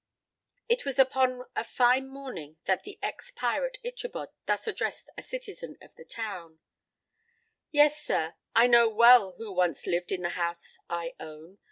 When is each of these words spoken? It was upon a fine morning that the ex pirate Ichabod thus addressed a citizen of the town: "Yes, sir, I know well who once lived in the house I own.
It 0.67 0.83
was 0.83 0.97
upon 0.97 1.43
a 1.55 1.63
fine 1.63 2.07
morning 2.07 2.57
that 2.65 2.81
the 2.81 2.97
ex 3.03 3.29
pirate 3.29 3.77
Ichabod 3.83 4.29
thus 4.47 4.65
addressed 4.65 5.11
a 5.15 5.21
citizen 5.21 5.77
of 5.79 5.93
the 5.93 6.03
town: 6.03 6.57
"Yes, 7.69 8.01
sir, 8.03 8.33
I 8.55 8.65
know 8.65 8.89
well 8.89 9.33
who 9.33 9.51
once 9.51 9.85
lived 9.85 10.11
in 10.11 10.23
the 10.23 10.29
house 10.29 10.79
I 10.89 11.13
own. 11.19 11.59